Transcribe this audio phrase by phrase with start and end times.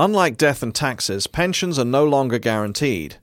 [0.00, 3.16] Unlike death and taxes, pensions are no longer guaranteed.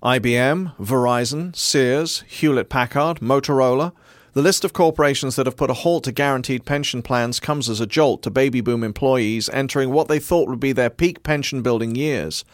[0.00, 3.90] IBM, Verizon, Sears, Hewlett Packard, Motorola,
[4.34, 7.80] the list of corporations that have put a halt to guaranteed pension plans comes as
[7.80, 11.62] a jolt to baby boom employees entering what they thought would be their peak pension
[11.62, 12.44] building years.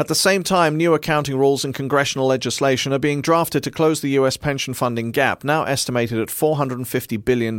[0.00, 4.00] At the same time, new accounting rules and congressional legislation are being drafted to close
[4.00, 4.36] the U.S.
[4.36, 7.58] pension funding gap, now estimated at $450 billion.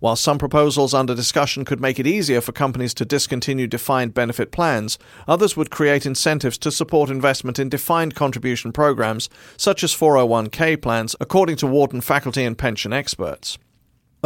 [0.00, 4.50] While some proposals under discussion could make it easier for companies to discontinue defined benefit
[4.50, 10.82] plans, others would create incentives to support investment in defined contribution programs, such as 401k
[10.82, 13.56] plans, according to Wharton faculty and pension experts.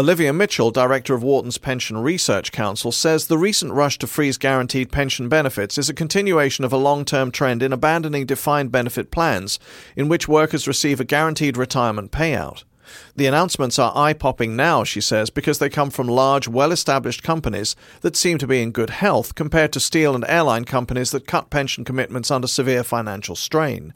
[0.00, 4.90] Olivia Mitchell, director of Wharton's Pension Research Council, says the recent rush to freeze guaranteed
[4.90, 9.59] pension benefits is a continuation of a long term trend in abandoning defined benefit plans
[9.95, 12.64] in which workers receive a guaranteed retirement payout.
[13.14, 17.23] The announcements are eye popping now, she says, because they come from large, well established
[17.23, 21.26] companies that seem to be in good health compared to steel and airline companies that
[21.26, 23.92] cut pension commitments under severe financial strain.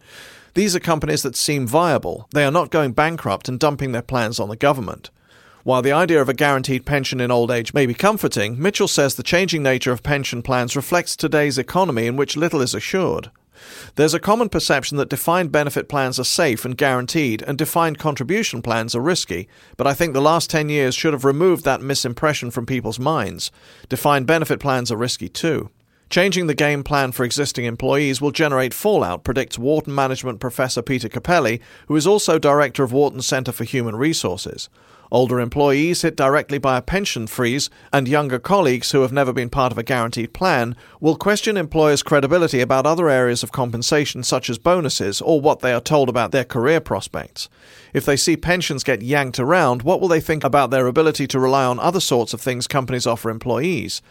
[0.52, 2.28] These are companies that seem viable.
[2.34, 5.08] They are not going bankrupt and dumping their plans on the government.
[5.64, 9.14] While the idea of a guaranteed pension in old age may be comforting, Mitchell says
[9.14, 13.30] the changing nature of pension plans reflects today's economy in which little is assured.
[13.94, 18.60] There's a common perception that defined benefit plans are safe and guaranteed, and defined contribution
[18.60, 19.48] plans are risky,
[19.78, 23.50] but I think the last 10 years should have removed that misimpression from people's minds.
[23.88, 25.70] Defined benefit plans are risky too.
[26.10, 31.08] Changing the game plan for existing employees will generate fallout, predicts Wharton Management Professor Peter
[31.08, 34.68] Cappelli, who is also director of Wharton Center for Human Resources.
[35.10, 39.50] Older employees hit directly by a pension freeze, and younger colleagues who have never been
[39.50, 44.50] part of a guaranteed plan will question employers' credibility about other areas of compensation, such
[44.50, 47.48] as bonuses, or what they are told about their career prospects.
[47.92, 51.40] If they see pensions get yanked around, what will they think about their ability to
[51.40, 54.02] rely on other sorts of things companies offer employees?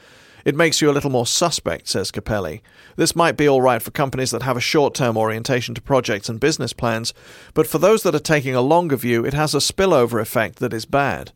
[0.45, 2.61] It makes you a little more suspect, says Cappelli.
[2.97, 6.27] This might be all right for companies that have a short term orientation to projects
[6.27, 7.13] and business plans,
[7.53, 10.73] but for those that are taking a longer view, it has a spillover effect that
[10.73, 11.31] is bad.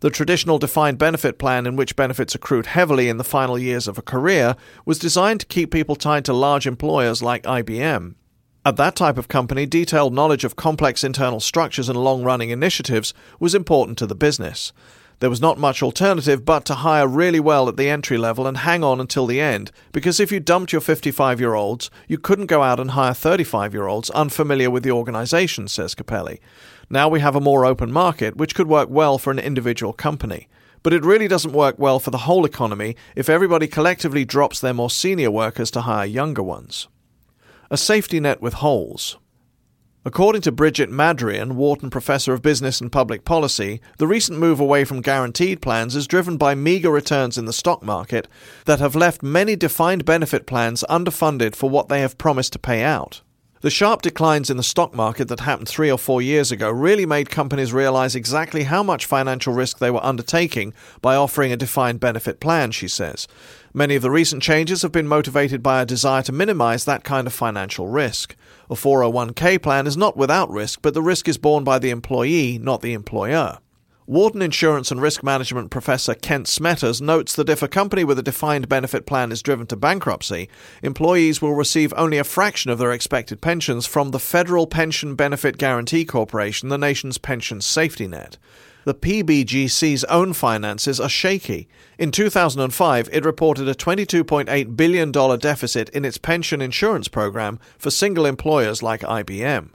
[0.00, 3.98] The traditional defined benefit plan, in which benefits accrued heavily in the final years of
[3.98, 8.14] a career, was designed to keep people tied to large employers like IBM.
[8.64, 13.14] At that type of company, detailed knowledge of complex internal structures and long running initiatives
[13.38, 14.72] was important to the business.
[15.20, 18.56] There was not much alternative but to hire really well at the entry level and
[18.56, 22.46] hang on until the end, because if you dumped your 55 year olds, you couldn't
[22.46, 26.40] go out and hire 35 year olds unfamiliar with the organization, says Cappelli.
[26.88, 30.48] Now we have a more open market, which could work well for an individual company.
[30.82, 34.72] But it really doesn't work well for the whole economy if everybody collectively drops their
[34.72, 36.88] more senior workers to hire younger ones.
[37.70, 39.18] A safety net with holes.
[40.02, 44.82] According to Bridget Madrian, Wharton Professor of Business and Public Policy, the recent move away
[44.82, 48.26] from guaranteed plans is driven by meager returns in the stock market
[48.64, 52.82] that have left many defined benefit plans underfunded for what they have promised to pay
[52.82, 53.20] out.
[53.60, 57.04] The sharp declines in the stock market that happened three or four years ago really
[57.04, 60.72] made companies realize exactly how much financial risk they were undertaking
[61.02, 63.28] by offering a defined benefit plan, she says.
[63.74, 67.26] Many of the recent changes have been motivated by a desire to minimize that kind
[67.26, 68.34] of financial risk.
[68.70, 72.56] A 401k plan is not without risk, but the risk is borne by the employee,
[72.56, 73.58] not the employer.
[74.06, 78.22] Wharton Insurance and Risk Management professor Kent Smetters notes that if a company with a
[78.22, 80.48] defined benefit plan is driven to bankruptcy,
[80.84, 85.58] employees will receive only a fraction of their expected pensions from the Federal Pension Benefit
[85.58, 88.38] Guaranty Corporation, the nation's pension safety net
[88.84, 91.68] the PBGC's own finances are shaky.
[91.98, 98.26] In 2005, it reported a $22.8 billion deficit in its pension insurance program for single
[98.26, 99.70] employers like IBM.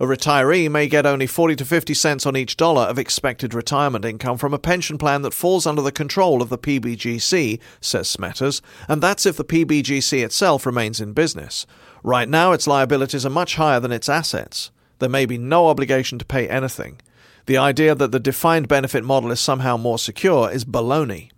[0.00, 4.04] A retiree may get only 40 to 50 cents on each dollar of expected retirement
[4.04, 8.60] income from a pension plan that falls under the control of the PBGC, says Smetters,
[8.88, 11.64] and that's if the PBGC itself remains in business.
[12.02, 14.72] Right now, its liabilities are much higher than its assets.
[14.98, 17.00] There may be no obligation to pay anything.
[17.46, 21.30] The idea that the defined benefit model is somehow more secure is baloney.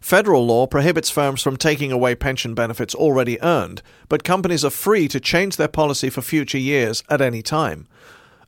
[0.00, 5.08] Federal law prohibits firms from taking away pension benefits already earned, but companies are free
[5.08, 7.88] to change their policy for future years at any time.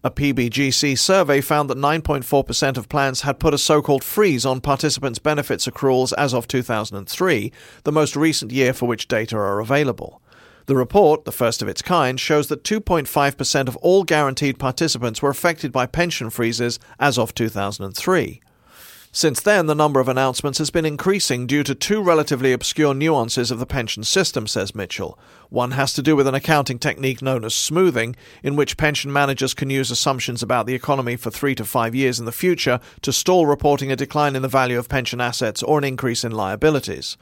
[0.04, 4.60] A PBGC survey found that 9.4% of plans had put a so called freeze on
[4.60, 7.50] participants' benefits accruals as of 2003,
[7.82, 10.20] the most recent year for which data are available.
[10.66, 15.30] The report, the first of its kind, shows that 2.5% of all guaranteed participants were
[15.30, 18.40] affected by pension freezes as of 2003.
[19.12, 23.50] Since then, the number of announcements has been increasing due to two relatively obscure nuances
[23.50, 25.18] of the pension system, says Mitchell.
[25.48, 29.54] One has to do with an accounting technique known as smoothing, in which pension managers
[29.54, 33.12] can use assumptions about the economy for three to five years in the future to
[33.12, 37.16] stall reporting a decline in the value of pension assets or an increase in liabilities.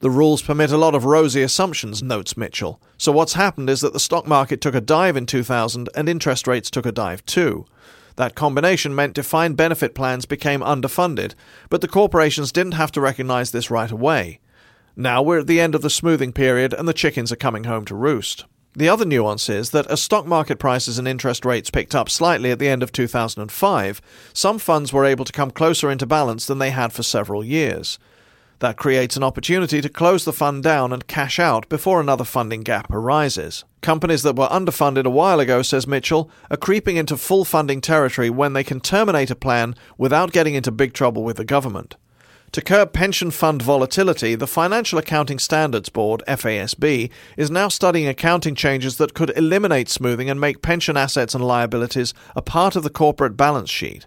[0.00, 2.80] The rules permit a lot of rosy assumptions, notes Mitchell.
[2.96, 6.46] So what's happened is that the stock market took a dive in 2000 and interest
[6.46, 7.66] rates took a dive too.
[8.16, 11.34] That combination meant defined benefit plans became underfunded,
[11.68, 14.40] but the corporations didn't have to recognize this right away.
[14.96, 17.84] Now we're at the end of the smoothing period and the chickens are coming home
[17.84, 18.46] to roost.
[18.74, 22.50] The other nuance is that as stock market prices and interest rates picked up slightly
[22.50, 24.00] at the end of 2005,
[24.32, 27.98] some funds were able to come closer into balance than they had for several years.
[28.60, 32.60] That creates an opportunity to close the fund down and cash out before another funding
[32.60, 33.64] gap arises.
[33.80, 38.28] Companies that were underfunded a while ago, says Mitchell, are creeping into full funding territory
[38.28, 41.96] when they can terminate a plan without getting into big trouble with the government.
[42.52, 47.08] To curb pension fund volatility, the Financial Accounting Standards Board, FASB,
[47.38, 52.12] is now studying accounting changes that could eliminate smoothing and make pension assets and liabilities
[52.36, 54.06] a part of the corporate balance sheet.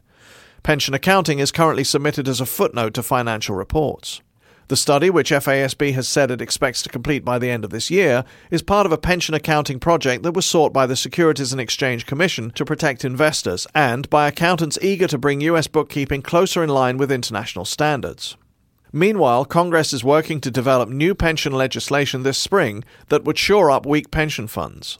[0.61, 4.21] Pension accounting is currently submitted as a footnote to financial reports.
[4.69, 7.91] The study, which FASB has said it expects to complete by the end of this
[7.91, 11.59] year, is part of a pension accounting project that was sought by the Securities and
[11.59, 15.67] Exchange Commission to protect investors and by accountants eager to bring U.S.
[15.67, 18.37] bookkeeping closer in line with international standards.
[18.93, 23.85] Meanwhile, Congress is working to develop new pension legislation this spring that would shore up
[23.85, 24.99] weak pension funds.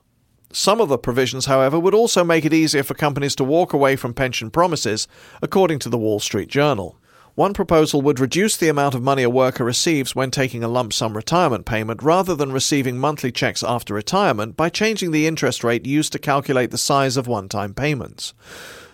[0.52, 3.96] Some of the provisions, however, would also make it easier for companies to walk away
[3.96, 5.08] from pension promises,
[5.42, 6.98] according to the Wall Street Journal.
[7.36, 10.94] One proposal would reduce the amount of money a worker receives when taking a lump
[10.94, 15.84] sum retirement payment rather than receiving monthly checks after retirement by changing the interest rate
[15.88, 18.36] used to calculate the size of one time payments.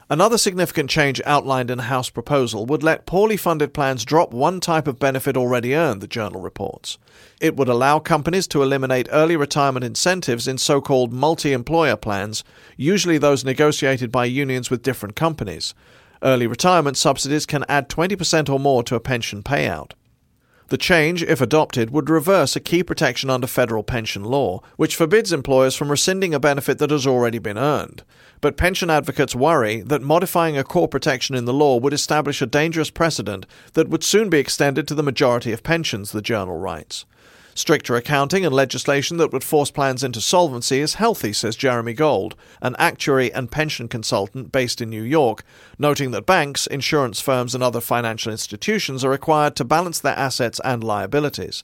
[0.10, 4.62] Another significant change outlined in a House proposal would let poorly funded plans drop one
[4.62, 6.98] type of benefit already earned, the journal reports.
[7.42, 12.46] It would allow companies to eliminate early retirement incentives in so called multi employer plans,
[12.78, 15.74] usually those negotiated by unions with different companies.
[16.22, 19.92] Early retirement subsidies can add 20% or more to a pension payout.
[20.70, 25.34] The change, if adopted, would reverse a key protection under federal pension law, which forbids
[25.34, 28.04] employers from rescinding a benefit that has already been earned.
[28.40, 32.46] But pension advocates worry that modifying a core protection in the law would establish a
[32.46, 37.06] dangerous precedent that would soon be extended to the majority of pensions, the journal writes.
[37.60, 42.38] Stricter accounting and legislation that would force plans into solvency is healthy, says Jeremy Gold,
[42.62, 45.44] an actuary and pension consultant based in New York,
[45.78, 50.62] noting that banks, insurance firms, and other financial institutions are required to balance their assets
[50.64, 51.62] and liabilities.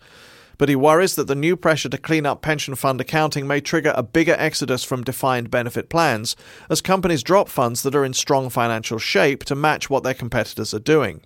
[0.58, 3.94] But he worries that the new pressure to clean up pension fund accounting may trigger
[3.96, 6.36] a bigger exodus from defined benefit plans
[6.70, 10.74] as companies drop funds that are in strong financial shape to match what their competitors
[10.74, 11.22] are doing.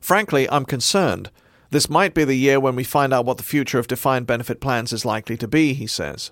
[0.00, 1.30] Frankly, I'm concerned.
[1.72, 4.60] This might be the year when we find out what the future of defined benefit
[4.60, 6.30] plans is likely to be, he says.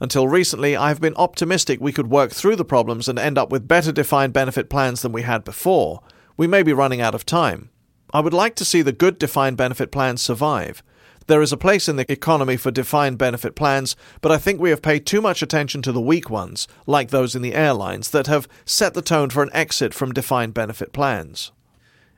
[0.00, 3.52] Until recently, I have been optimistic we could work through the problems and end up
[3.52, 6.02] with better defined benefit plans than we had before.
[6.36, 7.70] We may be running out of time.
[8.12, 10.82] I would like to see the good defined benefit plans survive.
[11.28, 14.70] There is a place in the economy for defined benefit plans, but I think we
[14.70, 18.26] have paid too much attention to the weak ones, like those in the airlines, that
[18.26, 21.52] have set the tone for an exit from defined benefit plans.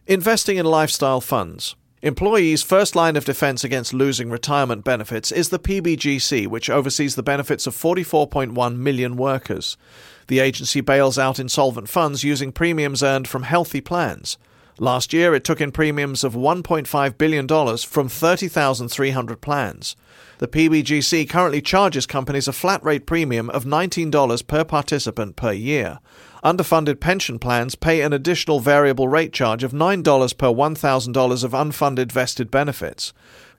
[0.06, 1.76] Investing in lifestyle funds.
[2.04, 7.22] Employees' first line of defense against losing retirement benefits is the PBGC, which oversees the
[7.22, 9.78] benefits of 44.1 million workers.
[10.26, 14.36] The agency bails out insolvent funds using premiums earned from healthy plans.
[14.78, 17.48] Last year, it took in premiums of $1.5 billion
[17.78, 19.96] from 30,300 plans.
[20.38, 26.00] The PBGC currently charges companies a flat rate premium of $19 per participant per year.
[26.44, 32.12] Underfunded pension plans pay an additional variable rate charge of $9 per $1,000 of unfunded
[32.12, 33.14] vested benefits.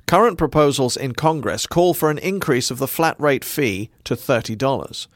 [0.06, 5.08] Current proposals in Congress call for an increase of the flat rate fee to $30.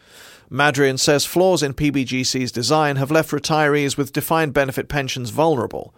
[0.50, 5.94] Madrian says flaws in PBGC's design have left retirees with defined benefit pensions vulnerable.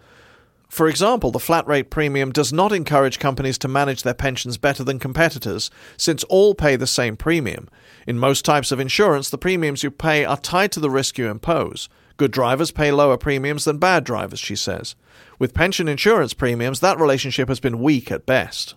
[0.72, 4.82] For example, the flat rate premium does not encourage companies to manage their pensions better
[4.82, 7.68] than competitors, since all pay the same premium.
[8.06, 11.28] In most types of insurance, the premiums you pay are tied to the risk you
[11.28, 11.90] impose.
[12.16, 14.96] Good drivers pay lower premiums than bad drivers, she says.
[15.38, 18.74] With pension insurance premiums, that relationship has been weak at best.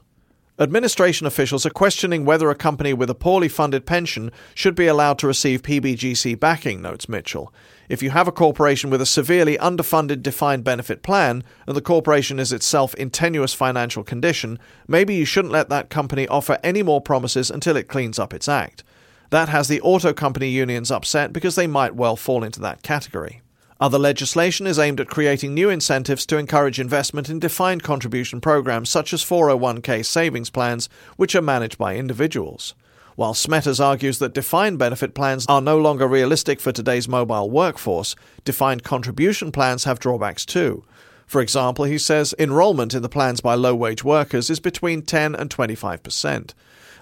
[0.58, 5.20] Administration officials are questioning whether a company with a poorly funded pension should be allowed
[5.20, 7.54] to receive PBGC backing, notes Mitchell.
[7.90, 12.40] If you have a corporation with a severely underfunded defined benefit plan, and the corporation
[12.40, 14.58] is itself in tenuous financial condition,
[14.88, 18.48] maybe you shouldn't let that company offer any more promises until it cleans up its
[18.48, 18.86] act.
[19.32, 23.42] That has the auto company unions upset because they might well fall into that category.
[23.78, 28.90] Other legislation is aimed at creating new incentives to encourage investment in defined contribution programs
[28.90, 32.74] such as 401k savings plans, which are managed by individuals.
[33.18, 38.16] While Smetters argues that defined benefit plans are no longer realistic for today's mobile workforce,
[38.46, 40.86] defined contribution plans have drawbacks too.
[41.28, 45.36] For example, he says enrollment in the plans by low wage workers is between 10
[45.36, 46.54] and 25%.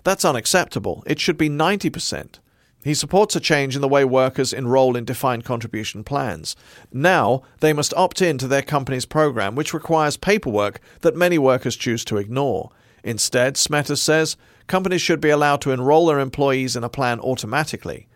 [0.03, 1.03] That's unacceptable.
[1.05, 2.39] It should be 90%.
[2.83, 6.55] He supports a change in the way workers enroll in defined contribution plans.
[6.91, 11.77] Now, they must opt in to their company's program, which requires paperwork that many workers
[11.77, 12.71] choose to ignore.
[13.03, 14.37] Instead, Smetters says
[14.67, 18.07] companies should be allowed to enroll their employees in a plan automatically.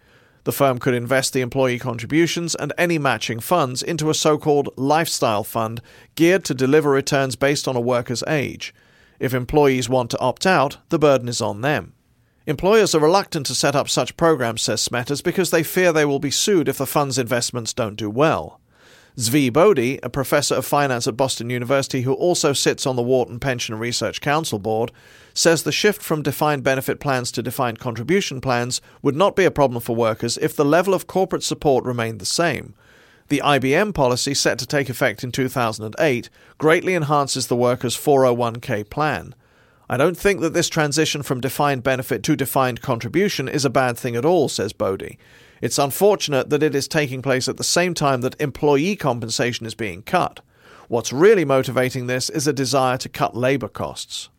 [0.44, 4.70] The firm could invest the employee contributions and any matching funds into a so called
[4.78, 5.82] lifestyle fund
[6.16, 8.74] geared to deliver returns based on a worker's age.
[9.20, 11.94] If employees want to opt out, the burden is on them.
[12.48, 16.18] Employers are reluctant to set up such programs, says Smetters, because they fear they will
[16.18, 18.62] be sued if the fund's investments don't do well.
[19.18, 23.38] Zvi Bodie, a professor of finance at Boston University who also sits on the Wharton
[23.38, 24.94] Pension Research Council board,
[25.34, 29.51] says the shift from defined benefit plans to defined contribution plans would not be a
[29.51, 32.75] problem for workers if the level of corporate support remained the same.
[33.27, 39.36] The IBM policy, set to take effect in 2008, greatly enhances the workers' 401k plan.
[39.89, 43.98] I don't think that this transition from defined benefit to defined contribution is a bad
[43.98, 45.17] thing at all, says Bodie.
[45.62, 49.75] It's unfortunate that it is taking place at the same time that employee compensation is
[49.75, 50.41] being cut.
[50.89, 54.29] What's really motivating this is a desire to cut labor costs.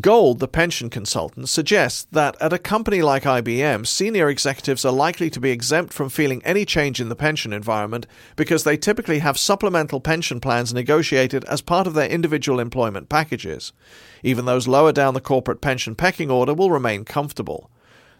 [0.00, 5.28] Gold, the pension consultant, suggests that at a company like IBM, senior executives are likely
[5.28, 9.36] to be exempt from feeling any change in the pension environment because they typically have
[9.36, 13.74] supplemental pension plans negotiated as part of their individual employment packages.
[14.22, 17.70] Even those lower down the corporate pension pecking order will remain comfortable.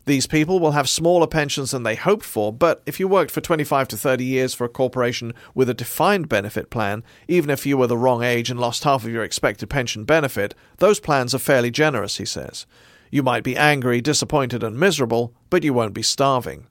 [0.05, 3.41] These people will have smaller pensions than they hoped for, but if you worked for
[3.41, 7.77] 25 to 30 years for a corporation with a defined benefit plan, even if you
[7.77, 11.39] were the wrong age and lost half of your expected pension benefit, those plans are
[11.39, 12.67] fairly generous, he says.
[13.13, 16.67] You might be angry, disappointed, and miserable, but you won't be starving.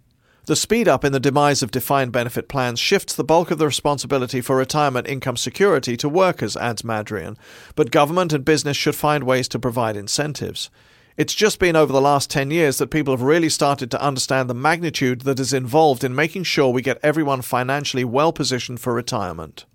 [0.47, 3.67] The speed up in the demise of defined benefit plans shifts the bulk of the
[3.67, 7.37] responsibility for retirement income security to workers, adds Madrian,
[7.75, 10.69] but government and business should find ways to provide incentives.
[11.17, 14.49] It's just been over the last 10 years that people have really started to understand
[14.49, 18.93] the magnitude that is involved in making sure we get everyone financially well positioned for
[18.93, 19.65] retirement.